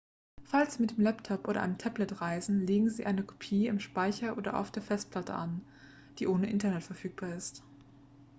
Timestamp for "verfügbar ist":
6.81-7.61